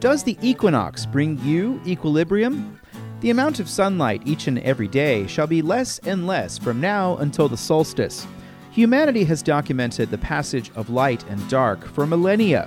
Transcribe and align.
Does 0.00 0.22
the 0.22 0.38
equinox 0.40 1.04
bring 1.04 1.38
you 1.40 1.78
equilibrium? 1.86 2.80
The 3.20 3.28
amount 3.28 3.60
of 3.60 3.68
sunlight 3.68 4.22
each 4.24 4.46
and 4.46 4.58
every 4.60 4.88
day 4.88 5.26
shall 5.26 5.46
be 5.46 5.60
less 5.60 5.98
and 5.98 6.26
less 6.26 6.56
from 6.56 6.80
now 6.80 7.18
until 7.18 7.50
the 7.50 7.58
solstice. 7.58 8.26
Humanity 8.70 9.24
has 9.24 9.42
documented 9.42 10.10
the 10.10 10.16
passage 10.16 10.70
of 10.74 10.88
light 10.88 11.22
and 11.28 11.46
dark 11.50 11.84
for 11.84 12.06
millennia. 12.06 12.66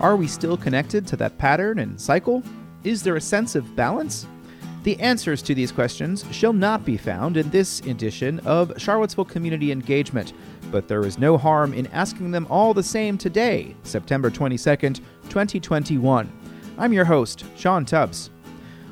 Are 0.00 0.16
we 0.16 0.26
still 0.26 0.56
connected 0.56 1.06
to 1.06 1.16
that 1.18 1.38
pattern 1.38 1.78
and 1.78 2.00
cycle? 2.00 2.42
Is 2.82 3.04
there 3.04 3.14
a 3.14 3.20
sense 3.20 3.54
of 3.54 3.76
balance? 3.76 4.26
The 4.82 4.98
answers 4.98 5.40
to 5.42 5.54
these 5.54 5.70
questions 5.70 6.24
shall 6.32 6.52
not 6.52 6.84
be 6.84 6.96
found 6.96 7.36
in 7.36 7.48
this 7.50 7.78
edition 7.82 8.40
of 8.40 8.72
Charlottesville 8.76 9.26
Community 9.26 9.70
Engagement, 9.70 10.32
but 10.72 10.88
there 10.88 11.06
is 11.06 11.16
no 11.16 11.38
harm 11.38 11.74
in 11.74 11.86
asking 11.88 12.32
them 12.32 12.48
all 12.50 12.74
the 12.74 12.82
same 12.82 13.16
today, 13.16 13.76
September 13.84 14.32
22nd, 14.32 14.96
2021. 15.28 16.41
I'm 16.78 16.92
your 16.92 17.04
host, 17.04 17.44
Sean 17.56 17.84
Tubbs. 17.84 18.30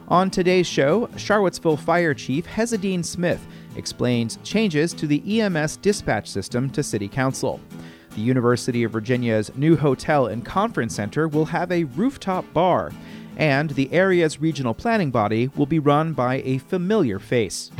On 0.08 0.30
today's 0.30 0.66
show, 0.66 1.08
Charlottesville 1.16 1.76
Fire 1.76 2.14
Chief 2.14 2.46
Hezedean 2.46 3.04
Smith 3.04 3.46
explains 3.76 4.38
changes 4.42 4.92
to 4.94 5.06
the 5.06 5.40
EMS 5.40 5.76
dispatch 5.78 6.28
system 6.28 6.68
to 6.70 6.82
City 6.82 7.08
Council. 7.08 7.60
The 8.14 8.20
University 8.20 8.82
of 8.82 8.92
Virginia's 8.92 9.54
new 9.56 9.76
hotel 9.76 10.26
and 10.26 10.44
conference 10.44 10.94
center 10.94 11.28
will 11.28 11.46
have 11.46 11.70
a 11.70 11.84
rooftop 11.84 12.44
bar 12.52 12.90
and 13.36 13.70
the 13.70 13.90
area's 13.92 14.40
regional 14.40 14.74
planning 14.74 15.10
body 15.10 15.48
will 15.56 15.66
be 15.66 15.78
run 15.78 16.12
by 16.12 16.42
a 16.44 16.58
familiar 16.58 17.18
face. 17.18 17.70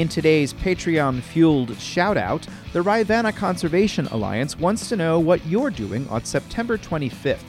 In 0.00 0.08
today's 0.08 0.54
Patreon 0.54 1.20
fueled 1.20 1.76
shout 1.76 2.16
out, 2.16 2.46
the 2.72 2.80
Rivanna 2.80 3.34
Conservation 3.34 4.06
Alliance 4.06 4.58
wants 4.58 4.88
to 4.88 4.96
know 4.96 5.20
what 5.20 5.44
you're 5.44 5.68
doing 5.68 6.08
on 6.08 6.24
September 6.24 6.78
25th. 6.78 7.44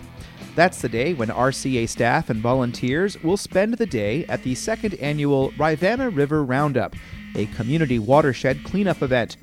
That's 0.53 0.81
the 0.81 0.89
day 0.89 1.14
when 1.14 1.30
RCA 1.30 1.88
staff 1.88 2.30
and 2.30 2.42
volunteers 2.42 3.23
will 3.23 3.38
spend 3.38 3.76
the 3.76 3.86
day 3.86 4.26
at 4.26 4.44
the 4.44 4.53
second 4.53 4.95
annual 4.95 5.53
Rivanna 5.58 6.09
River 6.09 6.44
Roundup, 6.44 6.94
a 7.38 7.45
community 7.45 8.00
watershed 8.00 8.66
cleanup 8.66 9.02
event. 9.02 9.38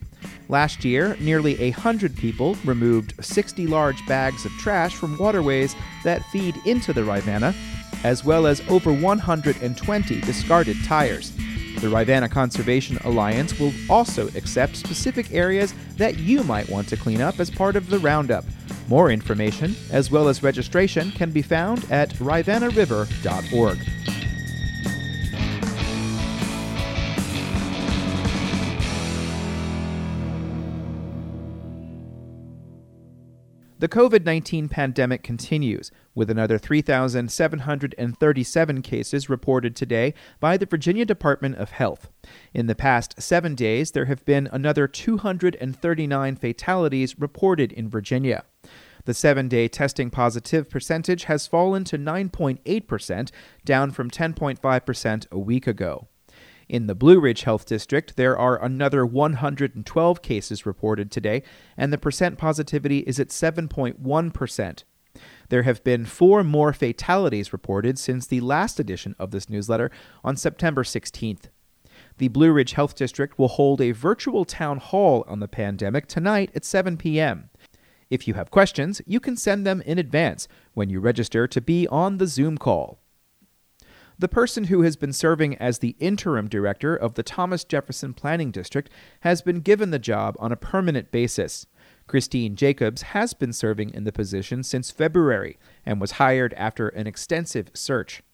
Last 0.50 0.84
year, 0.84 1.16
nearly 1.18 1.58
a 1.62 1.70
hundred 1.70 2.14
people 2.14 2.56
removed 2.62 3.14
60 3.24 3.66
large 3.68 4.06
bags 4.06 4.44
of 4.44 4.52
trash 4.58 4.94
from 4.94 5.16
waterways 5.16 5.74
that 6.04 6.22
feed 6.24 6.56
into 6.66 6.92
the 6.92 7.04
Rivanna, 7.04 7.54
as 8.04 8.22
well 8.22 8.46
as 8.46 8.60
over 8.68 8.92
120 8.92 10.20
discarded 10.20 10.76
tires. 10.84 11.32
The 11.80 11.88
Rivanna 11.88 12.28
Conservation 12.28 12.98
Alliance 13.04 13.58
will 13.60 13.72
also 13.88 14.26
accept 14.34 14.74
specific 14.74 15.32
areas 15.32 15.74
that 15.96 16.18
you 16.18 16.42
might 16.42 16.68
want 16.68 16.88
to 16.88 16.96
clean 16.96 17.20
up 17.20 17.38
as 17.38 17.50
part 17.50 17.76
of 17.76 17.88
the 17.88 18.00
roundup. 18.00 18.44
More 18.88 19.10
information, 19.10 19.76
as 19.92 20.10
well 20.10 20.26
as 20.26 20.42
registration, 20.42 21.12
can 21.12 21.30
be 21.30 21.42
found 21.42 21.86
at 21.90 22.10
rivannariver.org. 22.14 24.17
The 33.80 33.88
COVID 33.88 34.24
19 34.24 34.68
pandemic 34.68 35.22
continues, 35.22 35.92
with 36.12 36.30
another 36.30 36.58
3,737 36.58 38.82
cases 38.82 39.30
reported 39.30 39.76
today 39.76 40.14
by 40.40 40.56
the 40.56 40.66
Virginia 40.66 41.04
Department 41.04 41.58
of 41.58 41.70
Health. 41.70 42.10
In 42.52 42.66
the 42.66 42.74
past 42.74 43.22
seven 43.22 43.54
days, 43.54 43.92
there 43.92 44.06
have 44.06 44.24
been 44.24 44.48
another 44.50 44.88
239 44.88 46.34
fatalities 46.34 47.20
reported 47.20 47.70
in 47.70 47.88
Virginia. 47.88 48.42
The 49.04 49.14
seven 49.14 49.46
day 49.46 49.68
testing 49.68 50.10
positive 50.10 50.68
percentage 50.68 51.22
has 51.24 51.46
fallen 51.46 51.84
to 51.84 51.96
9.8%, 51.96 53.30
down 53.64 53.92
from 53.92 54.10
10.5% 54.10 55.26
a 55.30 55.38
week 55.38 55.68
ago. 55.68 56.08
In 56.68 56.86
the 56.86 56.94
Blue 56.94 57.18
Ridge 57.18 57.44
Health 57.44 57.64
District, 57.64 58.16
there 58.16 58.36
are 58.36 58.62
another 58.62 59.06
112 59.06 60.20
cases 60.20 60.66
reported 60.66 61.10
today, 61.10 61.42
and 61.78 61.90
the 61.90 61.96
percent 61.96 62.36
positivity 62.36 62.98
is 62.98 63.18
at 63.18 63.28
7.1%. 63.28 64.84
There 65.48 65.62
have 65.62 65.82
been 65.82 66.04
four 66.04 66.44
more 66.44 66.74
fatalities 66.74 67.54
reported 67.54 67.98
since 67.98 68.26
the 68.26 68.42
last 68.42 68.78
edition 68.78 69.16
of 69.18 69.30
this 69.30 69.48
newsletter 69.48 69.90
on 70.22 70.36
September 70.36 70.82
16th. 70.82 71.44
The 72.18 72.28
Blue 72.28 72.52
Ridge 72.52 72.72
Health 72.72 72.94
District 72.94 73.38
will 73.38 73.48
hold 73.48 73.80
a 73.80 73.92
virtual 73.92 74.44
town 74.44 74.76
hall 74.76 75.24
on 75.26 75.40
the 75.40 75.48
pandemic 75.48 76.06
tonight 76.06 76.50
at 76.54 76.66
7 76.66 76.98
p.m. 76.98 77.48
If 78.10 78.28
you 78.28 78.34
have 78.34 78.50
questions, 78.50 79.00
you 79.06 79.20
can 79.20 79.36
send 79.36 79.66
them 79.66 79.80
in 79.82 79.98
advance 79.98 80.48
when 80.74 80.90
you 80.90 81.00
register 81.00 81.46
to 81.46 81.60
be 81.62 81.88
on 81.88 82.18
the 82.18 82.26
Zoom 82.26 82.58
call. 82.58 82.98
The 84.20 84.26
person 84.28 84.64
who 84.64 84.82
has 84.82 84.96
been 84.96 85.12
serving 85.12 85.56
as 85.58 85.78
the 85.78 85.94
interim 86.00 86.48
director 86.48 86.96
of 86.96 87.14
the 87.14 87.22
Thomas 87.22 87.62
Jefferson 87.62 88.14
Planning 88.14 88.50
District 88.50 88.90
has 89.20 89.42
been 89.42 89.60
given 89.60 89.92
the 89.92 90.00
job 90.00 90.34
on 90.40 90.50
a 90.50 90.56
permanent 90.56 91.12
basis. 91.12 91.66
Christine 92.08 92.56
Jacobs 92.56 93.02
has 93.02 93.32
been 93.32 93.52
serving 93.52 93.94
in 93.94 94.02
the 94.02 94.10
position 94.10 94.64
since 94.64 94.90
February 94.90 95.56
and 95.86 96.00
was 96.00 96.12
hired 96.12 96.52
after 96.54 96.88
an 96.88 97.06
extensive 97.06 97.70
search. 97.74 98.24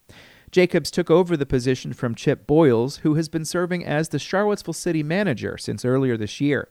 Jacobs 0.51 0.91
took 0.91 1.11
over 1.11 1.37
the 1.37 1.45
position 1.45 1.93
from 1.93 2.15
Chip 2.15 2.47
Boyles, 2.47 2.99
who 2.99 3.17
has 3.17 3.29
been 3.29 3.45
serving 3.45 3.85
as 3.85 4.09
the 4.09 4.19
Charlottesville 4.19 4.73
City 4.73 5.03
Manager 5.03 5.59
since 5.59 5.85
earlier 5.85 6.17
this 6.17 6.41
year. 6.41 6.69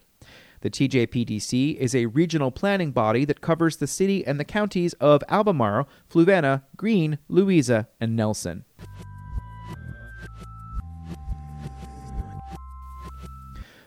The 0.62 0.72
TJPDC 0.72 1.76
is 1.76 1.94
a 1.94 2.06
regional 2.08 2.50
planning 2.50 2.92
body 2.92 3.26
that 3.26 3.42
covers 3.42 3.78
the 3.78 3.86
city 3.86 4.26
and 4.26 4.40
the 4.40 4.46
counties 4.46 4.94
of 4.94 5.22
Albemarle, 5.28 5.88
Fluvanna, 6.10 6.64
Greene, 6.78 7.20
Louisa, 7.28 7.90
and 8.00 8.16
Nelson. 8.16 8.64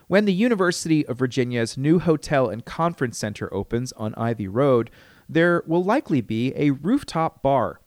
When 0.09 0.23
the 0.23 0.33
University 0.33 1.05
of 1.05 1.19
Virginia's 1.19 1.77
new 1.77 1.99
hotel 1.99 2.47
and 2.47 2.63
conference 2.63 3.17
center 3.17 3.53
opens 3.53 3.91
on 3.91 4.15
Ivy 4.15 4.47
Road, 4.47 4.89
there 5.27 5.63
will 5.67 5.83
likely 5.83 6.21
be 6.21 6.53
a 6.55 6.71
rooftop 6.71 7.41
bar. 7.41 7.81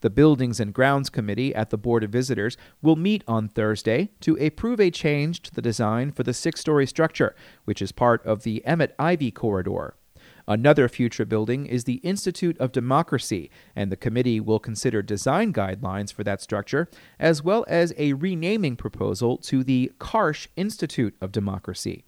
The 0.00 0.08
Buildings 0.08 0.60
and 0.60 0.72
Grounds 0.72 1.10
Committee 1.10 1.54
at 1.54 1.68
the 1.68 1.76
Board 1.76 2.04
of 2.04 2.10
Visitors 2.10 2.56
will 2.80 2.96
meet 2.96 3.22
on 3.28 3.48
Thursday 3.48 4.08
to 4.20 4.38
approve 4.38 4.80
a 4.80 4.90
change 4.90 5.42
to 5.42 5.54
the 5.54 5.60
design 5.60 6.10
for 6.10 6.22
the 6.22 6.32
six 6.32 6.58
story 6.58 6.86
structure, 6.86 7.36
which 7.66 7.82
is 7.82 7.92
part 7.92 8.24
of 8.24 8.44
the 8.44 8.64
Emmet 8.64 8.94
Ivy 8.98 9.30
Corridor. 9.30 9.94
Another 10.48 10.88
future 10.88 11.26
building 11.26 11.66
is 11.66 11.84
the 11.84 11.96
Institute 11.96 12.56
of 12.56 12.72
Democracy, 12.72 13.50
and 13.76 13.92
the 13.92 13.98
committee 13.98 14.40
will 14.40 14.58
consider 14.58 15.02
design 15.02 15.52
guidelines 15.52 16.10
for 16.10 16.24
that 16.24 16.40
structure, 16.40 16.88
as 17.18 17.44
well 17.44 17.66
as 17.68 17.92
a 17.98 18.14
renaming 18.14 18.74
proposal 18.74 19.36
to 19.36 19.62
the 19.62 19.92
Karsh 20.00 20.46
Institute 20.56 21.14
of 21.20 21.32
Democracy. 21.32 22.06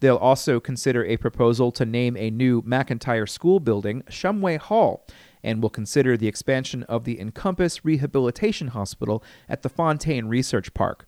They'll 0.00 0.16
also 0.16 0.58
consider 0.58 1.04
a 1.04 1.18
proposal 1.18 1.70
to 1.70 1.86
name 1.86 2.16
a 2.16 2.30
new 2.30 2.62
McIntire 2.62 3.28
School 3.28 3.60
building 3.60 4.02
Shumway 4.10 4.58
Hall, 4.58 5.06
and 5.44 5.62
will 5.62 5.70
consider 5.70 6.16
the 6.16 6.26
expansion 6.26 6.82
of 6.84 7.04
the 7.04 7.20
Encompass 7.20 7.84
Rehabilitation 7.84 8.68
Hospital 8.68 9.22
at 9.48 9.62
the 9.62 9.68
Fontaine 9.68 10.26
Research 10.26 10.74
Park. 10.74 11.06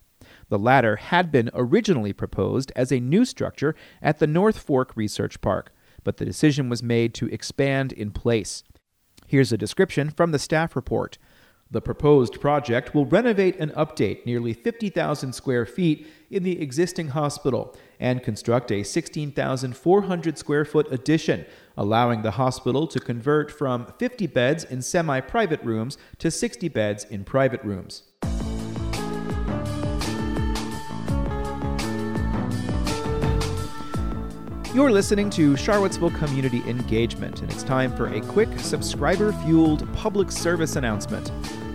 The 0.51 0.59
latter 0.59 0.95
had 0.95 1.33
been 1.33 1.51
originally 1.53 2.13
proposed 2.13 2.71
as 2.77 2.93
a 2.93 3.01
new 3.01 3.25
structure 3.25 3.75
at 4.01 4.21
the 4.21 4.29
North 4.29 4.61
Fork 4.61 4.97
Research 4.97 5.41
Park 5.41 5.73
but 6.05 6.17
the 6.17 6.25
decision 6.25 6.69
was 6.69 6.83
made 6.83 7.15
to 7.15 7.27
expand 7.27 7.93
in 7.93 8.11
place. 8.11 8.65
Here's 9.27 9.53
a 9.53 9.59
description 9.59 10.11
from 10.11 10.33
the 10.33 10.39
staff 10.39 10.75
report. 10.75 11.19
The 11.73 11.81
proposed 11.81 12.41
project 12.41 12.97
will 12.97 13.07
renovate 13.07 13.57
and 13.61 13.71
update 13.75 14.27
nearly 14.27 14.53
50,000 14.53 15.33
square 15.33 15.65
feet 15.65 16.09
in 16.29 16.43
the 16.43 16.61
existing 16.61 17.09
hospital 17.09 17.77
and 18.01 18.25
construct 18.25 18.73
a 18.73 18.83
16,400 18.83 20.37
square 20.37 20.65
foot 20.65 20.91
addition, 20.91 21.47
allowing 21.77 22.23
the 22.23 22.33
hospital 22.33 22.89
to 22.89 22.99
convert 22.99 23.53
from 23.53 23.87
50 23.99 24.27
beds 24.27 24.65
in 24.65 24.83
semi 24.83 25.21
private 25.21 25.63
rooms 25.63 25.97
to 26.19 26.29
60 26.33 26.69
beds 26.69 27.05
in 27.05 27.23
private 27.23 27.63
rooms. 27.63 28.03
You're 34.73 34.93
listening 34.93 35.31
to 35.31 35.57
Charlottesville 35.57 36.13
Community 36.13 36.63
Engagement, 36.65 37.43
and 37.43 37.51
it's 37.51 37.65
time 37.65 37.93
for 37.97 38.07
a 38.07 38.21
quick 38.21 38.49
subscriber 38.61 39.33
fueled 39.33 39.93
public 39.95 40.31
service 40.31 40.77
announcement. 40.77 41.33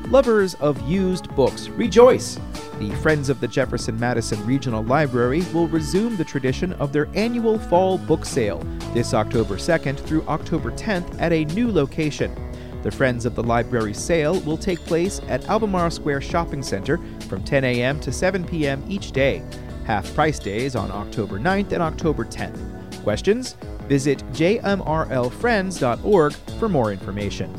Lovers 0.10 0.54
of 0.56 0.80
used 0.88 1.28
books, 1.36 1.68
rejoice! 1.68 2.40
The 2.80 2.92
Friends 3.02 3.28
of 3.28 3.42
the 3.42 3.50
Jefferson 3.50 4.00
Madison 4.00 4.44
Regional 4.46 4.82
Library 4.82 5.44
will 5.54 5.68
resume 5.68 6.16
the 6.16 6.24
tradition 6.24 6.72
of 6.74 6.94
their 6.94 7.10
annual 7.16 7.60
fall 7.60 7.98
book 7.98 8.24
sale 8.24 8.60
this 8.94 9.14
October 9.14 9.56
2nd 9.58 10.00
through 10.00 10.26
October 10.30 10.72
10th 10.72 11.20
at 11.20 11.34
a 11.34 11.44
new 11.54 11.70
location. 11.70 12.34
The 12.82 12.92
Friends 12.92 13.26
of 13.26 13.36
the 13.36 13.44
Library 13.44 13.94
sale 13.94 14.40
will 14.42 14.58
take 14.58 14.80
place 14.80 15.20
at 15.28 15.50
Albemarle 15.50 15.92
Square 15.92 16.22
Shopping 16.22 16.64
Center 16.64 16.98
from 17.28 17.44
10 17.44 17.66
a.m. 17.66 18.00
to 18.00 18.14
7 18.14 18.46
p.m. 18.46 18.82
each 18.88 19.12
day. 19.12 19.44
Half 19.84 20.16
price 20.16 20.40
days 20.40 20.78
on 20.78 20.92
October 20.92 21.40
9th 21.40 21.74
and 21.74 21.84
October 21.84 22.24
10th. 22.24 22.75
Questions? 23.06 23.56
Visit 23.88 24.20
jmrlfriends.org 24.34 26.34
for 26.34 26.68
more 26.68 26.92
information. 26.92 27.54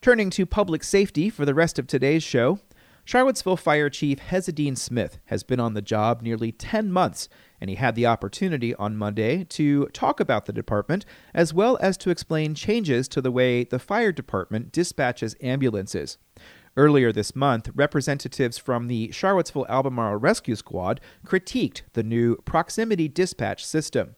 Turning 0.00 0.30
to 0.30 0.44
public 0.44 0.82
safety 0.82 1.30
for 1.30 1.44
the 1.44 1.54
rest 1.54 1.78
of 1.78 1.86
today's 1.86 2.24
show, 2.24 2.58
Charlottesville 3.04 3.56
Fire 3.56 3.88
Chief 3.88 4.18
Hezedean 4.18 4.76
Smith 4.76 5.20
has 5.26 5.44
been 5.44 5.60
on 5.60 5.74
the 5.74 5.82
job 5.82 6.22
nearly 6.22 6.50
10 6.50 6.90
months, 6.90 7.28
and 7.60 7.70
he 7.70 7.76
had 7.76 7.94
the 7.94 8.06
opportunity 8.06 8.74
on 8.74 8.96
Monday 8.96 9.44
to 9.44 9.86
talk 9.92 10.18
about 10.18 10.46
the 10.46 10.52
department 10.52 11.04
as 11.32 11.54
well 11.54 11.78
as 11.80 11.96
to 11.98 12.10
explain 12.10 12.56
changes 12.56 13.06
to 13.06 13.20
the 13.20 13.30
way 13.30 13.62
the 13.62 13.78
fire 13.78 14.10
department 14.10 14.72
dispatches 14.72 15.36
ambulances. 15.40 16.18
Earlier 16.76 17.12
this 17.12 17.36
month, 17.36 17.68
representatives 17.74 18.56
from 18.56 18.88
the 18.88 19.12
Charlottesville 19.12 19.66
Albemarle 19.68 20.16
Rescue 20.16 20.56
Squad 20.56 21.02
critiqued 21.26 21.82
the 21.92 22.02
new 22.02 22.36
proximity 22.46 23.08
dispatch 23.08 23.64
system. 23.64 24.16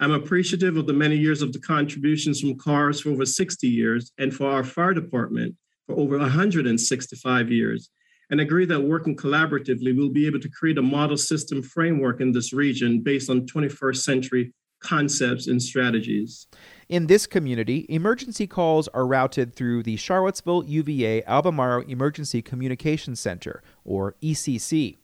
I'm 0.00 0.10
appreciative 0.10 0.76
of 0.76 0.88
the 0.88 0.92
many 0.92 1.16
years 1.16 1.42
of 1.42 1.52
the 1.52 1.60
contributions 1.60 2.40
from 2.40 2.58
CARS 2.58 3.00
for 3.00 3.10
over 3.10 3.24
60 3.24 3.68
years 3.68 4.10
and 4.18 4.34
for 4.34 4.50
our 4.50 4.64
fire 4.64 4.94
department 4.94 5.54
for 5.86 5.94
over 5.94 6.18
165 6.18 7.52
years, 7.52 7.90
and 8.30 8.40
agree 8.40 8.64
that 8.64 8.80
working 8.80 9.16
collaboratively, 9.16 9.96
we'll 9.96 10.10
be 10.10 10.26
able 10.26 10.40
to 10.40 10.48
create 10.48 10.78
a 10.78 10.82
model 10.82 11.16
system 11.16 11.62
framework 11.62 12.20
in 12.20 12.32
this 12.32 12.52
region 12.52 13.00
based 13.00 13.30
on 13.30 13.46
21st 13.46 13.96
century 13.98 14.52
concepts 14.80 15.46
and 15.46 15.62
strategies. 15.62 16.48
In 16.88 17.06
this 17.06 17.26
community, 17.26 17.86
emergency 17.88 18.46
calls 18.46 18.88
are 18.88 19.06
routed 19.06 19.54
through 19.54 19.84
the 19.84 19.96
Charlottesville 19.96 20.64
UVA 20.64 21.22
Albemarle 21.24 21.84
Emergency 21.88 22.42
Communications 22.42 23.20
Center, 23.20 23.62
or 23.84 24.16
ECC. 24.22 24.98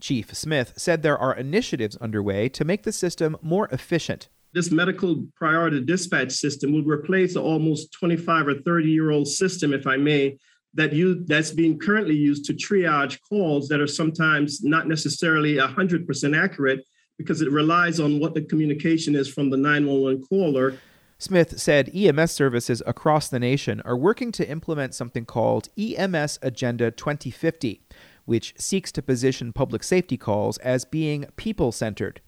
Chief 0.00 0.34
Smith 0.34 0.72
said 0.76 1.02
there 1.02 1.18
are 1.18 1.34
initiatives 1.34 1.96
underway 1.98 2.48
to 2.48 2.64
make 2.64 2.82
the 2.82 2.92
system 2.92 3.36
more 3.42 3.68
efficient. 3.70 4.28
This 4.52 4.72
medical 4.72 5.24
priority 5.36 5.80
dispatch 5.80 6.32
system 6.32 6.72
would 6.72 6.88
replace 6.88 7.34
the 7.34 7.42
almost 7.42 7.92
25 7.92 8.48
or 8.48 8.54
30 8.54 8.88
year 8.88 9.10
old 9.10 9.28
system, 9.28 9.72
if 9.72 9.86
I 9.86 9.96
may, 9.96 10.36
that 10.74 10.92
you 10.92 11.24
that's 11.26 11.52
being 11.52 11.78
currently 11.78 12.16
used 12.16 12.44
to 12.46 12.54
triage 12.54 13.18
calls 13.28 13.68
that 13.68 13.80
are 13.80 13.86
sometimes 13.86 14.64
not 14.64 14.88
necessarily 14.88 15.56
100% 15.56 16.36
accurate 16.36 16.84
because 17.18 17.42
it 17.42 17.52
relies 17.52 18.00
on 18.00 18.18
what 18.18 18.34
the 18.34 18.42
communication 18.42 19.14
is 19.14 19.28
from 19.32 19.50
the 19.50 19.56
911 19.56 20.24
caller. 20.28 20.78
Smith 21.20 21.60
said 21.60 21.94
EMS 21.94 22.32
services 22.32 22.82
across 22.86 23.28
the 23.28 23.38
nation 23.38 23.80
are 23.84 23.96
working 23.96 24.32
to 24.32 24.48
implement 24.48 24.94
something 24.94 25.24
called 25.24 25.68
EMS 25.78 26.40
Agenda 26.42 26.90
2050 26.90 27.82
which 28.30 28.54
seeks 28.56 28.92
to 28.92 29.02
position 29.02 29.52
public 29.52 29.82
safety 29.82 30.16
calls 30.16 30.56
as 30.58 30.84
being 30.84 31.26
people 31.34 31.72
centered. 31.72 32.20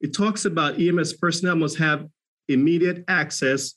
It 0.00 0.14
talks 0.14 0.44
about 0.44 0.80
EMS 0.80 1.14
personnel 1.14 1.56
must 1.56 1.76
have 1.78 2.06
immediate 2.48 3.02
access 3.08 3.74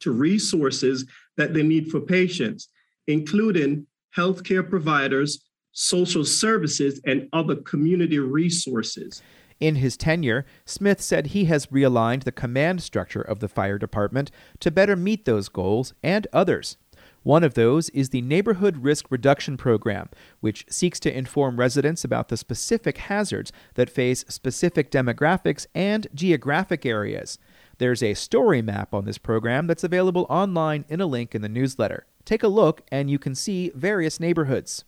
to 0.00 0.10
resources 0.10 1.06
that 1.36 1.54
they 1.54 1.62
need 1.62 1.92
for 1.92 2.00
patients, 2.00 2.70
including 3.06 3.86
healthcare 4.16 4.68
providers, 4.68 5.44
social 5.70 6.24
services, 6.24 7.00
and 7.06 7.28
other 7.32 7.54
community 7.54 8.18
resources. 8.18 9.22
In 9.62 9.76
his 9.76 9.96
tenure, 9.96 10.44
Smith 10.64 11.00
said 11.00 11.28
he 11.28 11.44
has 11.44 11.66
realigned 11.66 12.24
the 12.24 12.32
command 12.32 12.82
structure 12.82 13.20
of 13.20 13.38
the 13.38 13.46
fire 13.46 13.78
department 13.78 14.32
to 14.58 14.72
better 14.72 14.96
meet 14.96 15.24
those 15.24 15.48
goals 15.48 15.94
and 16.02 16.26
others. 16.32 16.78
One 17.22 17.44
of 17.44 17.54
those 17.54 17.88
is 17.90 18.08
the 18.08 18.22
Neighborhood 18.22 18.78
Risk 18.78 19.06
Reduction 19.08 19.56
Program, 19.56 20.08
which 20.40 20.66
seeks 20.68 20.98
to 20.98 21.16
inform 21.16 21.60
residents 21.60 22.02
about 22.02 22.26
the 22.26 22.36
specific 22.36 22.98
hazards 22.98 23.52
that 23.74 23.88
face 23.88 24.24
specific 24.26 24.90
demographics 24.90 25.68
and 25.76 26.08
geographic 26.12 26.84
areas. 26.84 27.38
There's 27.78 28.02
a 28.02 28.14
story 28.14 28.62
map 28.62 28.92
on 28.92 29.04
this 29.04 29.18
program 29.18 29.68
that's 29.68 29.84
available 29.84 30.26
online 30.28 30.84
in 30.88 31.00
a 31.00 31.06
link 31.06 31.36
in 31.36 31.42
the 31.42 31.48
newsletter. 31.48 32.04
Take 32.24 32.42
a 32.42 32.48
look 32.48 32.82
and 32.90 33.08
you 33.08 33.20
can 33.20 33.36
see 33.36 33.70
various 33.76 34.18
neighborhoods. 34.18 34.84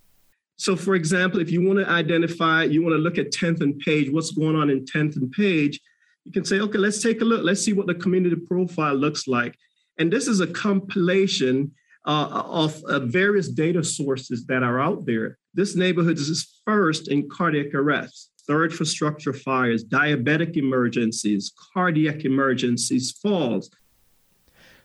So, 0.56 0.76
for 0.76 0.94
example, 0.94 1.40
if 1.40 1.50
you 1.50 1.66
want 1.66 1.80
to 1.80 1.88
identify, 1.88 2.64
you 2.64 2.82
want 2.82 2.94
to 2.94 2.98
look 2.98 3.18
at 3.18 3.32
10th 3.32 3.60
and 3.60 3.78
Page, 3.80 4.10
what's 4.10 4.30
going 4.30 4.56
on 4.56 4.70
in 4.70 4.84
10th 4.84 5.16
and 5.16 5.30
Page, 5.32 5.80
you 6.24 6.32
can 6.32 6.44
say, 6.44 6.60
okay, 6.60 6.78
let's 6.78 7.02
take 7.02 7.20
a 7.20 7.24
look. 7.24 7.42
Let's 7.44 7.62
see 7.62 7.72
what 7.72 7.86
the 7.86 7.94
community 7.94 8.36
profile 8.36 8.94
looks 8.94 9.26
like. 9.26 9.56
And 9.98 10.12
this 10.12 10.26
is 10.26 10.40
a 10.40 10.46
compilation 10.46 11.72
uh, 12.06 12.42
of 12.46 12.82
uh, 12.84 13.00
various 13.00 13.48
data 13.48 13.82
sources 13.82 14.46
that 14.46 14.62
are 14.62 14.80
out 14.80 15.06
there. 15.06 15.38
This 15.54 15.76
neighborhood 15.76 16.18
is 16.18 16.60
first 16.64 17.08
in 17.08 17.28
cardiac 17.28 17.74
arrest, 17.74 18.30
third 18.46 18.74
for 18.74 18.84
structure 18.84 19.32
fires, 19.32 19.84
diabetic 19.84 20.56
emergencies, 20.56 21.52
cardiac 21.72 22.24
emergencies, 22.24 23.12
falls. 23.12 23.70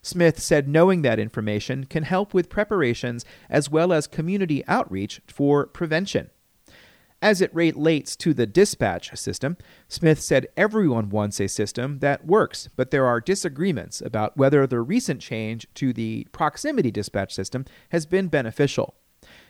Smith 0.02 0.40
said 0.40 0.68
knowing 0.68 1.02
that 1.02 1.20
information 1.20 1.86
can 1.86 2.04
help 2.04 2.34
with 2.34 2.50
preparations 2.50 3.26
as 3.50 3.70
well 3.70 3.92
as 3.92 4.08
community 4.08 4.66
outreach 4.68 5.22
for 5.28 5.66
prevention. 5.68 6.30
As 7.22 7.42
it 7.42 7.54
relates 7.54 8.16
to 8.16 8.34
the 8.34 8.48
dispatch 8.48 9.14
system, 9.18 9.58
Smith 9.90 10.22
said 10.22 10.48
everyone 10.56 11.10
wants 11.10 11.42
a 11.42 11.48
system 11.48 12.00
that 12.00 12.26
works, 12.26 12.70
but 12.78 12.92
there 12.92 13.06
are 13.06 13.20
disagreements 13.20 14.00
about 14.00 14.38
whether 14.38 14.66
the 14.66 14.80
recent 14.80 15.20
change 15.20 15.68
to 15.76 15.92
the 15.92 16.28
proximity 16.32 16.92
dispatch 16.92 17.34
system 17.34 17.66
has 17.90 18.06
been 18.06 18.30
beneficial. 18.30 18.96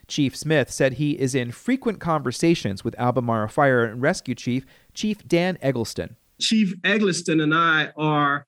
Chief 0.07 0.36
Smith 0.36 0.72
said 0.72 0.94
he 0.94 1.12
is 1.12 1.36
in 1.36 1.51
frequent 1.51 2.00
conversations 2.00 2.84
with 2.84 3.00
Albemarle 3.00 3.50
Fire 3.50 3.84
and 3.86 4.01
Rescue 4.01 4.34
Chief 4.34 4.66
Chief 4.96 5.28
Dan 5.28 5.60
Eggleston. 5.62 6.16
Chief 6.42 6.74
Eggleston 6.84 7.40
and 7.40 7.54
I 7.54 7.92
are 7.96 8.48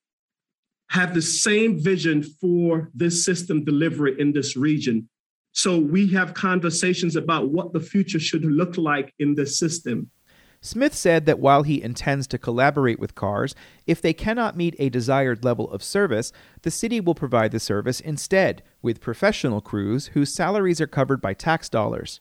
have 0.91 1.13
the 1.13 1.21
same 1.21 1.79
vision 1.79 2.21
for 2.21 2.91
this 2.93 3.23
system 3.23 3.63
delivery 3.63 4.13
in 4.19 4.33
this 4.33 4.57
region. 4.57 5.07
So 5.53 5.79
we 5.79 6.11
have 6.11 6.33
conversations 6.33 7.15
about 7.15 7.49
what 7.49 7.71
the 7.71 7.79
future 7.79 8.19
should 8.19 8.43
look 8.43 8.77
like 8.77 9.13
in 9.17 9.35
the 9.35 9.45
system. 9.45 10.11
Smith 10.59 10.93
said 10.93 11.25
that 11.25 11.39
while 11.39 11.63
he 11.63 11.81
intends 11.81 12.27
to 12.27 12.37
collaborate 12.37 12.99
with 12.99 13.15
CARS, 13.15 13.55
if 13.87 14.01
they 14.01 14.11
cannot 14.11 14.57
meet 14.57 14.75
a 14.79 14.89
desired 14.89 15.45
level 15.45 15.71
of 15.71 15.81
service, 15.81 16.33
the 16.63 16.69
city 16.69 16.99
will 16.99 17.15
provide 17.15 17.53
the 17.53 17.59
service 17.59 18.01
instead 18.01 18.61
with 18.81 18.99
professional 18.99 19.61
crews 19.61 20.07
whose 20.07 20.33
salaries 20.33 20.81
are 20.81 20.87
covered 20.87 21.21
by 21.21 21.33
tax 21.33 21.69
dollars. 21.69 22.19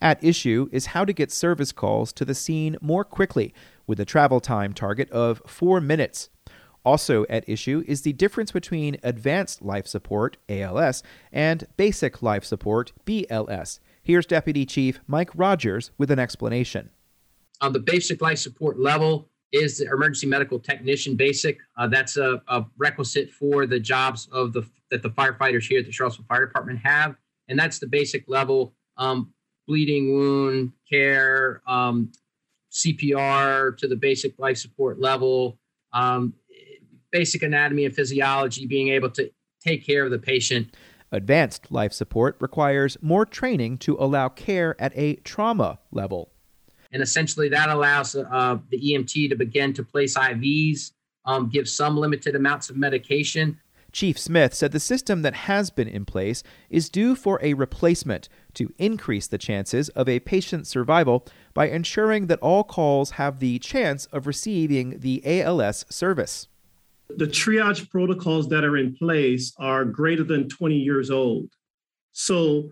At 0.00 0.24
issue 0.24 0.70
is 0.72 0.86
how 0.86 1.04
to 1.04 1.12
get 1.12 1.30
service 1.30 1.72
calls 1.72 2.14
to 2.14 2.24
the 2.24 2.34
scene 2.34 2.78
more 2.80 3.04
quickly, 3.04 3.52
with 3.86 4.00
a 4.00 4.06
travel 4.06 4.40
time 4.40 4.72
target 4.72 5.10
of 5.10 5.42
four 5.46 5.80
minutes. 5.80 6.30
Also 6.84 7.26
at 7.28 7.48
issue 7.48 7.84
is 7.86 8.02
the 8.02 8.12
difference 8.12 8.52
between 8.52 8.96
advanced 9.02 9.62
life 9.62 9.86
support, 9.86 10.36
ALS, 10.48 11.02
and 11.32 11.66
basic 11.76 12.22
life 12.22 12.44
support, 12.44 12.92
BLS. 13.04 13.80
Here's 14.02 14.26
Deputy 14.26 14.64
Chief 14.64 15.00
Mike 15.06 15.30
Rogers 15.34 15.90
with 15.98 16.10
an 16.10 16.18
explanation. 16.18 16.90
On 17.60 17.72
the 17.72 17.80
basic 17.80 18.22
life 18.22 18.38
support 18.38 18.78
level 18.78 19.28
is 19.52 19.78
the 19.78 19.86
emergency 19.86 20.26
medical 20.26 20.58
technician 20.58 21.16
basic. 21.16 21.58
Uh, 21.76 21.86
that's 21.86 22.16
a, 22.16 22.42
a, 22.48 22.64
requisite 22.76 23.30
for 23.30 23.66
the 23.66 23.80
jobs 23.80 24.28
of 24.32 24.52
the 24.52 24.62
that 24.90 25.02
the 25.02 25.10
firefighters 25.10 25.66
here 25.66 25.80
at 25.80 25.86
the 25.86 25.92
Charlottesville 25.92 26.26
Fire 26.28 26.46
Department 26.46 26.78
have, 26.82 27.16
and 27.48 27.58
that's 27.58 27.78
the 27.78 27.86
basic 27.86 28.24
level. 28.28 28.74
Um, 28.96 29.32
bleeding 29.66 30.14
wound 30.14 30.72
care, 30.90 31.60
um, 31.66 32.10
CPR 32.72 33.76
to 33.76 33.86
the 33.86 33.96
basic 33.96 34.38
life 34.38 34.56
support 34.56 34.98
level, 34.98 35.58
um, 35.92 36.32
basic 37.10 37.42
anatomy 37.42 37.84
and 37.84 37.94
physiology, 37.94 38.66
being 38.66 38.88
able 38.88 39.10
to 39.10 39.30
take 39.60 39.84
care 39.84 40.04
of 40.04 40.10
the 40.10 40.18
patient. 40.18 40.74
Advanced 41.10 41.70
life 41.70 41.92
support 41.92 42.36
requires 42.40 42.96
more 43.00 43.24
training 43.24 43.78
to 43.78 43.96
allow 43.98 44.28
care 44.28 44.76
at 44.78 44.92
a 44.94 45.16
trauma 45.16 45.78
level. 45.90 46.30
And 46.92 47.02
essentially, 47.02 47.48
that 47.48 47.68
allows 47.68 48.14
uh, 48.14 48.58
the 48.70 48.78
EMT 48.78 49.30
to 49.30 49.36
begin 49.36 49.72
to 49.74 49.82
place 49.82 50.16
IVs, 50.16 50.92
um, 51.24 51.48
give 51.48 51.68
some 51.68 51.96
limited 51.96 52.34
amounts 52.34 52.70
of 52.70 52.76
medication. 52.76 53.58
Chief 53.90 54.18
Smith 54.18 54.52
said 54.52 54.72
the 54.72 54.80
system 54.80 55.22
that 55.22 55.34
has 55.34 55.70
been 55.70 55.88
in 55.88 56.04
place 56.04 56.42
is 56.68 56.90
due 56.90 57.14
for 57.14 57.40
a 57.42 57.54
replacement 57.54 58.28
to 58.54 58.72
increase 58.76 59.26
the 59.26 59.38
chances 59.38 59.88
of 59.90 60.08
a 60.08 60.20
patient's 60.20 60.68
survival 60.68 61.26
by 61.54 61.68
ensuring 61.68 62.26
that 62.26 62.38
all 62.40 62.64
calls 62.64 63.12
have 63.12 63.38
the 63.38 63.58
chance 63.58 64.04
of 64.06 64.26
receiving 64.26 65.00
the 65.00 65.22
ALS 65.24 65.86
service. 65.88 66.48
The 67.10 67.26
triage 67.26 67.88
protocols 67.90 68.48
that 68.48 68.64
are 68.64 68.76
in 68.76 68.94
place 68.96 69.54
are 69.58 69.84
greater 69.84 70.24
than 70.24 70.48
20 70.48 70.76
years 70.76 71.10
old. 71.10 71.50
So 72.12 72.70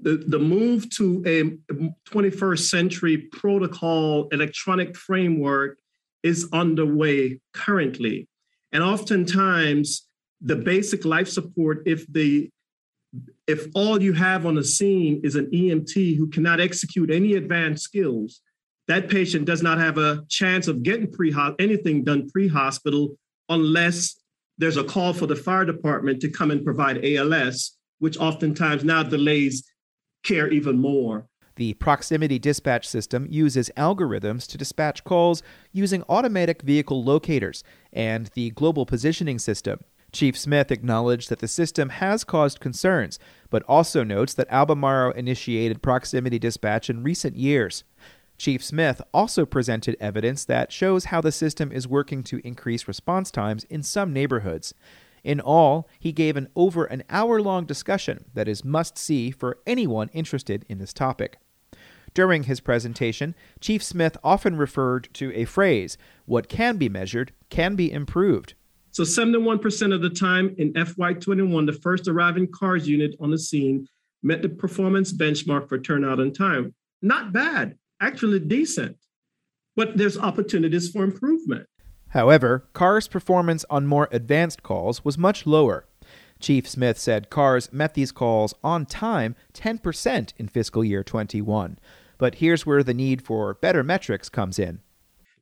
the, 0.00 0.16
the 0.16 0.38
move 0.38 0.88
to 0.90 1.22
a 1.26 1.74
21st 2.10 2.60
century 2.60 3.16
protocol 3.16 4.28
electronic 4.28 4.96
framework 4.96 5.78
is 6.22 6.48
underway 6.52 7.40
currently. 7.52 8.28
And 8.72 8.82
oftentimes, 8.82 10.06
the 10.40 10.56
basic 10.56 11.04
life 11.04 11.28
support, 11.28 11.82
if 11.86 12.06
the 12.06 12.50
if 13.46 13.66
all 13.74 14.02
you 14.02 14.12
have 14.12 14.44
on 14.44 14.54
the 14.54 14.64
scene 14.64 15.20
is 15.24 15.34
an 15.34 15.46
EMT 15.46 16.16
who 16.16 16.28
cannot 16.28 16.60
execute 16.60 17.10
any 17.10 17.34
advanced 17.34 17.82
skills, 17.82 18.42
that 18.86 19.08
patient 19.08 19.46
does 19.46 19.62
not 19.62 19.78
have 19.78 19.96
a 19.96 20.24
chance 20.28 20.68
of 20.68 20.82
getting 20.82 21.10
pre 21.10 21.34
anything 21.58 22.04
done 22.04 22.28
pre-hospital 22.28 23.16
unless 23.48 24.16
there's 24.58 24.76
a 24.76 24.84
call 24.84 25.12
for 25.12 25.26
the 25.26 25.36
fire 25.36 25.64
department 25.64 26.20
to 26.20 26.30
come 26.30 26.50
and 26.50 26.64
provide 26.64 27.04
ALS, 27.04 27.76
which 27.98 28.18
oftentimes 28.18 28.84
now 28.84 29.02
delays 29.02 29.64
care 30.24 30.48
even 30.48 30.78
more. 30.78 31.26
The 31.56 31.74
proximity 31.74 32.38
dispatch 32.38 32.86
system 32.86 33.26
uses 33.28 33.70
algorithms 33.76 34.46
to 34.48 34.58
dispatch 34.58 35.02
calls 35.02 35.42
using 35.72 36.04
automatic 36.08 36.62
vehicle 36.62 37.02
locators 37.02 37.64
and 37.92 38.30
the 38.34 38.50
global 38.50 38.86
positioning 38.86 39.40
system. 39.40 39.80
Chief 40.12 40.38
Smith 40.38 40.70
acknowledged 40.70 41.28
that 41.28 41.40
the 41.40 41.48
system 41.48 41.90
has 41.90 42.24
caused 42.24 42.60
concerns, 42.60 43.18
but 43.50 43.62
also 43.64 44.04
notes 44.04 44.34
that 44.34 44.48
Albemarle 44.50 45.12
initiated 45.12 45.82
proximity 45.82 46.38
dispatch 46.38 46.88
in 46.88 47.02
recent 47.02 47.36
years. 47.36 47.84
Chief 48.38 48.64
Smith 48.64 49.02
also 49.12 49.44
presented 49.44 49.96
evidence 50.00 50.44
that 50.44 50.72
shows 50.72 51.06
how 51.06 51.20
the 51.20 51.32
system 51.32 51.72
is 51.72 51.88
working 51.88 52.22
to 52.22 52.40
increase 52.46 52.88
response 52.88 53.32
times 53.32 53.64
in 53.64 53.82
some 53.82 54.12
neighborhoods. 54.12 54.74
In 55.24 55.40
all, 55.40 55.88
he 55.98 56.12
gave 56.12 56.36
an 56.36 56.48
over 56.54 56.84
an 56.84 57.02
hour 57.10 57.42
long 57.42 57.66
discussion 57.66 58.26
that 58.34 58.48
is 58.48 58.64
must 58.64 58.96
see 58.96 59.32
for 59.32 59.58
anyone 59.66 60.08
interested 60.12 60.64
in 60.68 60.78
this 60.78 60.92
topic. 60.92 61.38
During 62.14 62.44
his 62.44 62.60
presentation, 62.60 63.34
Chief 63.60 63.82
Smith 63.82 64.16
often 64.22 64.56
referred 64.56 65.08
to 65.14 65.32
a 65.34 65.44
phrase 65.44 65.98
what 66.24 66.48
can 66.48 66.76
be 66.76 66.88
measured 66.88 67.32
can 67.50 67.74
be 67.74 67.90
improved. 67.90 68.54
So 68.92 69.02
71% 69.02 69.94
of 69.94 70.00
the 70.00 70.10
time 70.10 70.54
in 70.58 70.72
FY21, 70.72 71.66
the 71.66 71.72
first 71.72 72.08
arriving 72.08 72.48
CARS 72.48 72.88
unit 72.88 73.14
on 73.20 73.30
the 73.30 73.38
scene 73.38 73.86
met 74.22 74.42
the 74.42 74.48
performance 74.48 75.12
benchmark 75.12 75.68
for 75.68 75.78
turnout 75.78 76.20
and 76.20 76.34
time. 76.34 76.74
Not 77.02 77.32
bad, 77.32 77.76
actually 78.00 78.40
decent, 78.40 78.96
but 79.76 79.96
there's 79.96 80.18
opportunities 80.18 80.90
for 80.90 81.04
improvement. 81.04 81.66
However, 82.08 82.68
CAR's 82.72 83.08
performance 83.08 83.64
on 83.68 83.86
more 83.86 84.08
advanced 84.10 84.62
calls 84.62 85.04
was 85.04 85.18
much 85.18 85.46
lower. 85.46 85.86
Chief 86.40 86.68
Smith 86.68 86.98
said 86.98 87.30
CARS 87.30 87.72
met 87.72 87.94
these 87.94 88.12
calls 88.12 88.54
on 88.62 88.86
time 88.86 89.34
10% 89.54 90.32
in 90.36 90.48
fiscal 90.48 90.84
year 90.84 91.02
21. 91.02 91.78
But 92.16 92.36
here's 92.36 92.64
where 92.64 92.82
the 92.82 92.94
need 92.94 93.22
for 93.22 93.54
better 93.54 93.82
metrics 93.82 94.28
comes 94.28 94.58
in. 94.58 94.80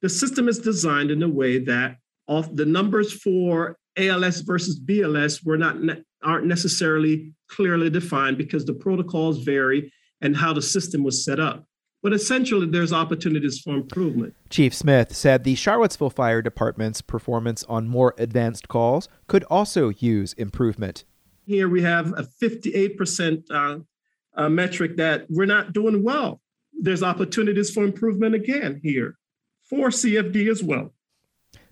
The 0.03 0.09
system 0.09 0.49
is 0.49 0.59
designed 0.59 1.11
in 1.11 1.23
a 1.23 1.29
way 1.29 1.59
that 1.65 1.99
the 2.29 2.67
numbers 2.67 3.13
for 3.13 3.77
ALS 3.97 4.41
versus 4.41 4.81
BLS 4.81 5.45
were 5.45 5.57
not 5.57 5.83
ne- 5.83 6.03
aren't 6.23 6.47
necessarily 6.47 7.33
clearly 7.49 7.89
defined 7.89 8.37
because 8.37 8.65
the 8.65 8.75
protocols 8.75 9.43
vary 9.45 9.93
and 10.21 10.37
how 10.37 10.53
the 10.53 10.63
system 10.63 11.03
was 11.03 11.25
set 11.25 11.39
up. 11.39 11.65
But 12.07 12.13
essentially, 12.13 12.69
there's 12.69 12.93
opportunities 12.93 13.59
for 13.59 13.75
improvement. 13.75 14.37
Chief 14.49 14.73
Smith 14.73 15.13
said 15.13 15.43
the 15.43 15.57
Charlottesville 15.57 16.11
Fire 16.11 16.41
Department's 16.41 17.03
performance 17.03 17.65
on 17.65 17.89
more 17.89 18.15
advanced 18.17 18.69
calls 18.69 19.09
could 19.27 19.43
also 19.51 19.89
use 19.89 20.33
improvement. 20.35 21.03
Here 21.47 21.69
we 21.69 21.83
have 21.83 22.13
a 22.17 22.23
58% 22.23 23.51
uh, 23.51 23.79
uh, 24.37 24.49
metric 24.49 24.97
that 24.99 25.27
we're 25.29 25.47
not 25.47 25.73
doing 25.73 26.05
well 26.05 26.41
there's 26.79 27.03
opportunities 27.03 27.71
for 27.71 27.83
improvement 27.85 28.35
again 28.35 28.81
here 28.83 29.17
for 29.69 29.89
CFD 29.89 30.49
as 30.51 30.63
well. 30.63 30.93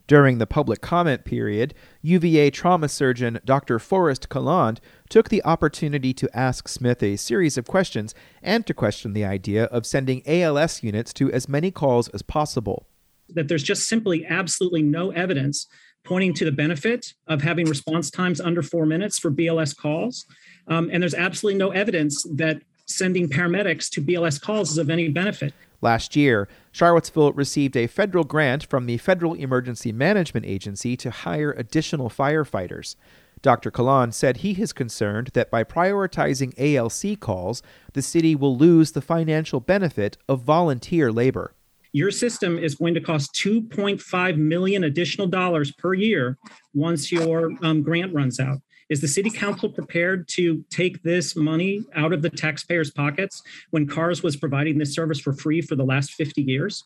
During 0.07 0.37
the 0.37 0.47
public 0.47 0.83
comment 0.83 1.25
period, 1.25 1.73
UVA 2.03 2.51
trauma 2.51 2.89
surgeon 2.89 3.41
Dr. 3.45 3.79
Forrest 3.79 4.29
Calland 4.29 4.79
took 5.09 5.31
the 5.31 5.43
opportunity 5.45 6.13
to 6.13 6.29
ask 6.37 6.69
Smith 6.69 7.03
a 7.03 7.17
series 7.17 7.57
of 7.57 7.67
questions 7.67 8.15
and 8.43 8.67
to 8.67 8.75
question 8.75 9.15
the 9.15 9.25
idea 9.25 9.65
of 9.65 9.87
sending 9.87 10.23
ALS 10.27 10.83
units 10.83 11.15
to 11.15 11.33
as 11.33 11.49
many 11.49 11.71
calls 11.71 12.09
as 12.09 12.21
possible. 12.21 12.87
That 13.31 13.49
there's 13.49 13.63
just 13.63 13.89
simply 13.89 14.27
absolutely 14.27 14.83
no 14.83 15.11
evidence 15.11 15.67
pointing 16.05 16.35
to 16.35 16.45
the 16.45 16.53
benefit 16.53 17.15
of 17.27 17.41
having 17.41 17.67
response 17.67 18.11
times 18.11 18.43
under 18.43 18.63
four 18.63 18.85
minutes 18.85 19.19
for 19.19 19.31
BLS 19.31 19.75
calls. 19.75 20.27
Um, 20.69 20.91
and 20.93 21.03
there's 21.03 21.15
absolutely 21.15 21.59
no 21.59 21.71
evidence 21.71 22.23
that 22.35 22.61
sending 22.85 23.27
paramedics 23.27 23.89
to 23.93 24.03
BLS 24.03 24.39
calls 24.39 24.71
is 24.71 24.77
of 24.77 24.91
any 24.91 25.09
benefit. 25.09 25.55
Last 25.85 26.17
year, 26.17 26.49
Charlottesville 26.73 27.35
received 27.35 27.77
a 27.77 27.87
federal 27.87 28.25
grant 28.25 28.65
from 28.65 28.87
the 28.87 28.97
Federal 28.97 29.35
Emergency 29.35 29.93
Management 29.93 30.47
Agency 30.47 30.97
to 30.97 31.11
hire 31.11 31.51
additional 31.53 32.09
firefighters. 32.09 32.97
Dr. 33.43 33.71
Calland 33.71 34.15
said 34.15 34.39
he 34.39 34.53
is 34.53 34.73
concerned 34.73 35.29
that 35.35 35.51
by 35.51 35.63
prioritizing 35.63 36.55
ALC 36.59 37.21
calls, 37.21 37.63
the 37.93 38.01
city 38.01 38.35
will 38.35 38.57
lose 38.57 38.93
the 38.93 39.03
financial 39.03 39.61
benefit 39.61 40.17
of 40.27 40.41
volunteer 40.41 41.13
labor. 41.13 41.53
Your 41.93 42.11
system 42.11 42.59
is 42.59 42.77
going 42.77 42.95
to 42.95 43.01
cost 43.03 43.35
2.5 43.35 44.39
million 44.39 44.85
additional 44.85 45.27
dollars 45.27 45.71
per 45.71 45.93
year 45.93 46.39
once 46.73 47.13
your 47.13 47.51
um, 47.63 47.83
grant 47.83 48.15
runs 48.15 48.41
out. 48.41 48.61
Is 48.91 49.01
the 49.01 49.09
city 49.09 49.31
council 49.31 49.69
prepared 49.69 50.29
to 50.29 50.65
take 50.71 51.03
this 51.03 51.35
money 51.37 51.85
out 51.95 52.13
of 52.13 52.23
the 52.23 52.31
taxpayers' 52.31 52.91
pockets 52.91 53.43
when 53.71 53.87
CARS 53.87 54.23
was 54.23 54.37
providing 54.37 54.79
this 54.79 54.95
service 54.95 55.21
for 55.21 55.33
free 55.33 55.63
for 55.63 55.75
the 55.75 55.85
last 55.85 56.13
50 56.13 56.43
years? 56.43 56.85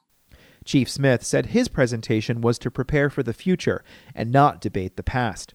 Chief 0.64 0.88
Smith 0.88 1.24
said 1.24 1.46
his 1.46 1.68
presentation 1.68 2.40
was 2.40 2.58
to 2.58 2.70
prepare 2.70 3.10
for 3.10 3.22
the 3.22 3.32
future 3.32 3.82
and 4.14 4.30
not 4.30 4.60
debate 4.60 4.96
the 4.96 5.02
past. 5.02 5.54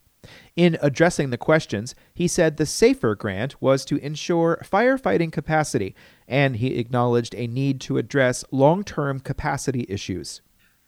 In 0.55 0.77
addressing 0.81 1.29
the 1.29 1.37
questions, 1.37 1.95
he 2.13 2.27
said 2.27 2.57
the 2.57 2.65
SAFER 2.65 3.15
grant 3.15 3.61
was 3.61 3.83
to 3.85 3.97
ensure 3.97 4.61
firefighting 4.63 5.31
capacity, 5.31 5.95
and 6.27 6.57
he 6.57 6.77
acknowledged 6.77 7.35
a 7.35 7.47
need 7.47 7.81
to 7.81 7.97
address 7.97 8.45
long 8.51 8.83
term 8.83 9.19
capacity 9.19 9.85
issues. 9.89 10.41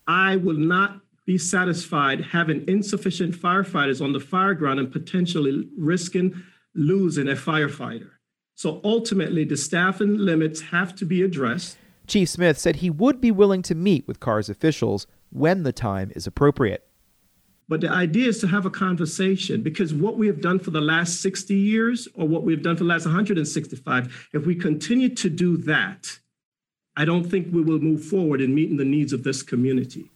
I 0.08 0.38
will 0.38 0.58
not 0.58 1.02
be 1.26 1.38
satisfied 1.38 2.22
having 2.22 2.68
insufficient 2.68 3.36
firefighters 3.36 4.02
on 4.04 4.14
the 4.14 4.20
fire 4.20 4.54
ground 4.54 4.80
and 4.80 4.92
potentially 4.92 5.68
risking 5.78 6.44
losing 6.76 7.28
a 7.30 7.34
firefighter. 7.34 8.12
So 8.56 8.80
ultimately, 8.84 9.44
the 9.44 9.58
staffing 9.58 10.18
limits 10.18 10.62
have 10.62 10.96
to 10.96 11.06
be 11.06 11.24
addressed. 11.24 11.78
Chief 12.08 12.30
Smith 12.30 12.58
said 12.58 12.78
he 12.78 12.90
would 12.90 13.20
be 13.20 13.32
willing 13.32 13.62
to 13.64 13.76
meet 13.76 14.08
with 14.08 14.20
CARS 14.20 14.50
officials 14.50 15.08
when 15.30 15.64
the 15.64 15.74
time 15.74 16.12
is 16.16 16.28
appropriate. 16.28 16.88
But 17.68 17.82
the 17.82 17.90
idea 17.90 18.28
is 18.28 18.40
to 18.42 18.48
have 18.48 18.66
a 18.66 18.70
conversation 18.70 19.64
because 19.64 19.94
what 19.94 20.18
we 20.18 20.28
have 20.28 20.40
done 20.40 20.60
for 20.60 20.70
the 20.70 20.82
last 20.82 21.22
60 21.22 21.56
years 21.56 22.08
or 22.14 22.28
what 22.28 22.44
we've 22.44 22.62
done 22.62 22.78
for 22.78 22.84
the 22.84 22.90
last 22.90 23.06
165, 23.06 24.30
if 24.34 24.46
we 24.46 24.54
continue 24.54 25.10
to 25.16 25.30
do 25.30 25.58
that, 25.58 26.20
I 26.96 27.06
don't 27.06 27.24
think 27.24 27.48
we 27.52 27.64
will 27.64 27.80
move 27.80 28.06
forward 28.06 28.40
in 28.40 28.54
meeting 28.54 28.78
the 28.78 28.86
needs 28.86 29.12
of 29.14 29.24
this 29.24 29.42
community. 29.42 30.12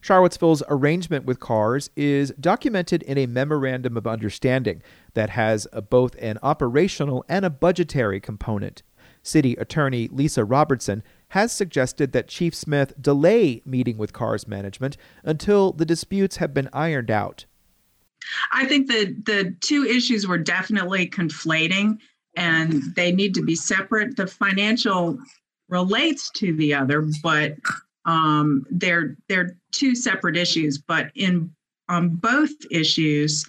Charlottesville's 0.00 0.62
arrangement 0.68 1.24
with 1.24 1.40
CARS 1.40 1.90
is 1.96 2.32
documented 2.40 3.02
in 3.02 3.18
a 3.18 3.26
memorandum 3.26 3.96
of 3.96 4.06
understanding 4.06 4.82
that 5.14 5.30
has 5.30 5.66
a, 5.72 5.82
both 5.82 6.16
an 6.20 6.38
operational 6.42 7.24
and 7.28 7.44
a 7.44 7.50
budgetary 7.50 8.20
component. 8.20 8.82
City 9.22 9.54
Attorney 9.56 10.08
Lisa 10.08 10.44
Robertson 10.44 11.02
has 11.28 11.52
suggested 11.52 12.12
that 12.12 12.28
Chief 12.28 12.54
Smith 12.54 12.94
delay 13.00 13.62
meeting 13.64 13.98
with 13.98 14.12
CARS 14.12 14.48
management 14.48 14.96
until 15.22 15.72
the 15.72 15.84
disputes 15.84 16.36
have 16.36 16.54
been 16.54 16.68
ironed 16.72 17.10
out. 17.10 17.44
I 18.52 18.64
think 18.66 18.88
that 18.88 19.26
the 19.26 19.54
two 19.60 19.84
issues 19.84 20.26
were 20.26 20.38
definitely 20.38 21.06
conflating 21.06 21.98
and 22.36 22.82
they 22.94 23.12
need 23.12 23.34
to 23.34 23.42
be 23.42 23.54
separate. 23.54 24.16
The 24.16 24.26
financial 24.26 25.18
relates 25.68 26.30
to 26.30 26.54
the 26.56 26.74
other, 26.74 27.06
but 27.22 27.54
um, 28.04 28.66
they're 28.70 29.16
they're 29.28 29.56
two 29.72 29.94
separate 29.94 30.36
issues, 30.36 30.78
but 30.78 31.10
in 31.14 31.50
on 31.88 32.08
both 32.08 32.50
issues, 32.70 33.44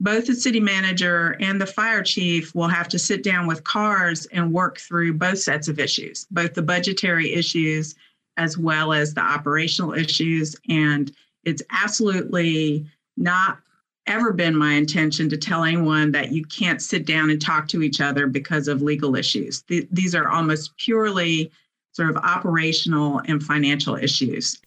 both 0.00 0.26
the 0.26 0.34
city 0.34 0.60
manager 0.60 1.36
and 1.40 1.60
the 1.60 1.66
fire 1.66 2.02
chief 2.02 2.54
will 2.54 2.68
have 2.68 2.88
to 2.88 2.98
sit 2.98 3.22
down 3.22 3.46
with 3.46 3.64
CARS 3.64 4.26
and 4.26 4.52
work 4.52 4.78
through 4.78 5.14
both 5.14 5.38
sets 5.38 5.68
of 5.68 5.78
issues, 5.78 6.26
both 6.30 6.54
the 6.54 6.62
budgetary 6.62 7.32
issues 7.32 7.94
as 8.36 8.58
well 8.58 8.92
as 8.92 9.14
the 9.14 9.22
operational 9.22 9.94
issues. 9.94 10.54
And 10.68 11.10
it's 11.44 11.62
absolutely 11.70 12.86
not 13.16 13.58
ever 14.06 14.32
been 14.32 14.54
my 14.54 14.74
intention 14.74 15.28
to 15.30 15.36
tell 15.36 15.64
anyone 15.64 16.12
that 16.12 16.30
you 16.30 16.44
can't 16.44 16.82
sit 16.82 17.06
down 17.06 17.30
and 17.30 17.40
talk 17.40 17.66
to 17.68 17.82
each 17.82 18.00
other 18.00 18.26
because 18.26 18.68
of 18.68 18.82
legal 18.82 19.16
issues. 19.16 19.62
Th- 19.62 19.88
these 19.90 20.14
are 20.14 20.28
almost 20.28 20.76
purely 20.76 21.50
sort 21.96 22.10
of 22.10 22.16
operational 22.18 23.22
and 23.26 23.42
financial 23.42 23.96
issues. 23.96 24.60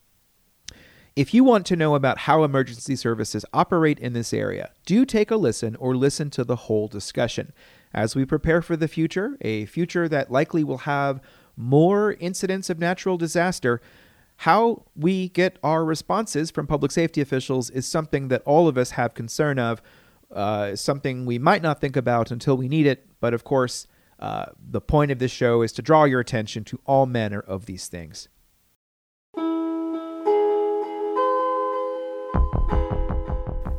If 1.15 1.31
you 1.31 1.43
want 1.43 1.67
to 1.67 1.75
know 1.75 1.93
about 1.93 2.17
how 2.17 2.43
emergency 2.43 2.95
services 2.95 3.45
operate 3.53 3.99
in 3.99 4.13
this 4.13 4.33
area, 4.33 4.71
do 4.87 5.05
take 5.05 5.29
a 5.29 5.35
listen 5.35 5.75
or 5.75 5.95
listen 5.95 6.31
to 6.31 6.43
the 6.43 6.55
whole 6.55 6.87
discussion. 6.87 7.53
As 7.93 8.15
we 8.15 8.25
prepare 8.25 8.63
for 8.63 8.75
the 8.75 8.87
future, 8.87 9.37
a 9.41 9.67
future 9.67 10.09
that 10.09 10.31
likely 10.31 10.63
will 10.63 10.79
have 10.79 11.21
more 11.55 12.13
incidents 12.13 12.67
of 12.67 12.79
natural 12.79 13.15
disaster, 13.17 13.79
how 14.37 14.85
we 14.95 15.29
get 15.29 15.59
our 15.61 15.85
responses 15.85 16.49
from 16.49 16.65
public 16.65 16.91
safety 16.91 17.21
officials 17.21 17.69
is 17.69 17.85
something 17.85 18.29
that 18.29 18.41
all 18.43 18.67
of 18.67 18.75
us 18.75 18.91
have 18.91 19.13
concern 19.13 19.59
of, 19.59 19.83
uh, 20.33 20.75
something 20.75 21.27
we 21.27 21.37
might 21.37 21.61
not 21.61 21.79
think 21.79 21.95
about 21.95 22.31
until 22.31 22.57
we 22.57 22.67
need 22.67 22.87
it, 22.87 23.05
but 23.19 23.35
of 23.35 23.43
course, 23.43 23.85
uh, 24.19 24.47
the 24.59 24.81
point 24.81 25.11
of 25.11 25.19
this 25.19 25.31
show 25.31 25.61
is 25.61 25.71
to 25.71 25.81
draw 25.81 26.03
your 26.03 26.19
attention 26.19 26.63
to 26.65 26.79
all 26.85 27.05
manner 27.05 27.39
of 27.39 27.65
these 27.65 27.87
things. 27.87 28.27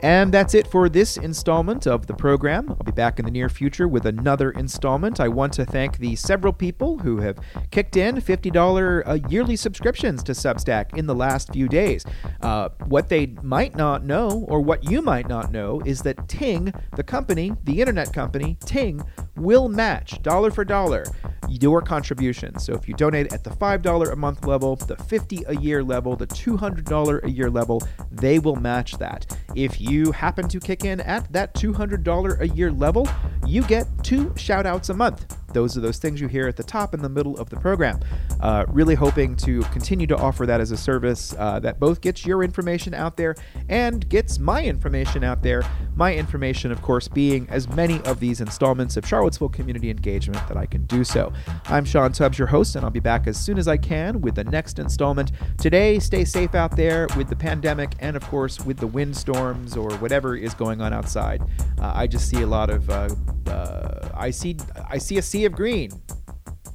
And 0.03 0.33
that's 0.33 0.55
it 0.55 0.67
for 0.67 0.89
this 0.89 1.19
installment 1.19 1.87
of 1.87 2.07
the 2.07 2.15
program. 2.15 2.71
I'll 2.71 2.77
be 2.77 2.93
back 2.93 3.19
in 3.19 3.27
the 3.27 3.31
near 3.31 3.51
future 3.51 3.87
with 3.87 4.07
another 4.07 4.51
installment. 4.53 5.21
I 5.21 5.29
want 5.29 5.53
to 5.55 5.67
thank 5.67 5.99
the 5.99 6.17
several 6.17 6.55
people 6.55 6.99
who 6.99 7.19
have 7.19 7.39
kicked 7.71 7.97
in 7.97 8.17
$50 8.17 9.03
uh, 9.07 9.29
yearly 9.29 9.57
subscriptions 9.57 10.23
to 10.23 10.33
Substack 10.33 10.97
in 10.97 11.07
the 11.07 11.15
last 11.15 11.53
few 11.53 11.69
days. 11.69 12.07
Uh, 12.41 12.71
what 12.87 13.11
they 13.11 13.27
might 13.43 13.77
not 13.77 14.05
know, 14.05 14.47
or 14.49 14.61
what 14.61 14.85
you 14.91 15.03
might 15.03 15.29
not 15.29 15.53
know, 15.53 15.83
is 15.85 16.01
that 16.03 16.29
Ting, 16.29 16.73
the 16.97 17.03
company, 17.03 17.53
the 17.65 17.81
internet 17.81 18.13
company, 18.15 18.57
Ting, 18.65 19.03
will 19.41 19.69
match 19.69 20.23
dollar 20.23 20.51
for 20.51 20.65
dollar 20.65 21.05
your 21.49 21.83
contribution. 21.83 22.59
So 22.59 22.75
if 22.75 22.87
you 22.87 22.95
donate 22.95 23.33
at 23.33 23.43
the 23.43 23.51
$5 23.51 24.13
a 24.13 24.17
month 24.17 24.45
level, 24.47 24.77
the 24.77 24.97
$50 24.97 25.49
a 25.49 25.57
year 25.57 25.83
level, 25.83 26.15
the 26.15 26.27
$200 26.27 27.25
a 27.25 27.31
year 27.31 27.51
level, 27.51 27.83
they 28.11 28.39
will 28.39 28.57
match 28.57 28.99
that. 28.99 29.37
If 29.57 29.81
you 29.81 30.13
happen 30.13 30.49
to 30.49 30.61
kick 30.61 30.85
in 30.85 31.01
at 31.01 31.31
that 31.33 31.55
$200 31.55 32.41
a 32.41 32.49
year 32.49 32.71
level, 32.71 33.09
you 33.47 33.63
get 33.63 33.87
two 34.05 34.33
shout 34.37 34.67
outs 34.67 34.91
a 34.91 34.95
month. 34.95 35.37
Those 35.53 35.77
are 35.77 35.81
those 35.81 35.99
things 35.99 36.21
you 36.21 36.29
hear 36.29 36.49
at 36.49 36.57
the 36.57 36.63
top 36.63 36.95
and 36.95 37.03
the 37.03 37.09
middle 37.09 37.39
of 37.39 37.51
the 37.51 37.57
program. 37.57 38.01
Uh, 38.41 38.65
really 38.69 38.95
hoping 38.95 39.37
to 39.37 39.63
continue 39.65 40.07
to 40.07 40.17
offer 40.17 40.47
that 40.47 40.61
as 40.61 40.71
a 40.71 40.77
service 40.77 41.35
uh, 41.39 41.61
that 41.61 41.79
both 41.79 42.01
gets 42.01 42.25
your 42.25 42.43
information 42.43 42.95
out 42.95 43.17
there 43.17 43.35
and 43.69 44.09
gets 44.09 44.39
my 44.39 44.65
information 44.65 45.25
out 45.25 45.43
there. 45.43 45.63
My 45.95 46.15
information, 46.15 46.73
of 46.73 46.81
course, 46.83 47.09
being 47.09 47.47
as 47.51 47.69
many 47.69 48.01
of 48.03 48.21
these 48.21 48.41
installments 48.41 48.97
of 48.97 49.07
Charlottesville 49.07 49.51
community 49.51 49.91
engagement 49.91 50.47
that 50.49 50.57
I 50.57 50.67
can 50.67 50.85
do 50.87 51.05
so. 51.05 51.33
I'm 51.67 51.85
Sean 51.85 52.13
Tubbs, 52.13 52.39
your 52.39 52.49
host, 52.49 52.77
and 52.77 52.85
I'll 52.85 52.91
be 52.91 53.01
back 53.01 53.27
as 53.27 53.39
soon 53.39 53.59
as 53.59 53.69
I 53.69 53.77
can 53.77 54.21
with 54.21 54.35
the 54.35 54.45
next 54.45 54.79
installment. 54.79 55.33
Today, 55.59 55.99
stay 55.99 56.25
safe 56.25 56.55
out 56.55 56.77
there 56.77 57.07
with 57.17 57.29
the 57.29 57.37
pandemic 57.37 57.93
and, 58.01 58.17
of 58.17 58.27
course, 58.29 58.61
with 58.61 58.79
the 58.79 58.87
windstorms 58.87 59.77
or 59.77 59.91
whatever 59.97 60.37
is 60.37 60.55
going 60.55 60.81
on 60.81 60.93
outside. 60.93 61.43
Uh, 61.79 61.93
I 61.95 62.07
just 62.07 62.29
see 62.29 62.43
a 62.43 62.47
lot 62.47 62.71
of. 62.71 62.89
Uh, 62.89 63.09
uh, 63.47 64.09
I 64.15 64.31
see. 64.31 64.57
I 64.89 64.99
see 64.99 65.19
a 65.19 65.23
sea 65.41 65.47
of 65.47 65.53
green, 65.53 65.91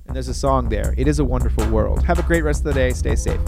and 0.07 0.15
there's 0.15 0.27
a 0.27 0.33
song 0.33 0.69
there. 0.69 0.95
It 0.97 1.07
is 1.07 1.19
a 1.19 1.23
wonderful 1.23 1.67
world. 1.69 2.03
Have 2.03 2.17
a 2.17 2.23
great 2.23 2.43
rest 2.43 2.61
of 2.61 2.65
the 2.65 2.73
day. 2.73 2.89
Stay 2.91 3.15
safe. 3.15 3.39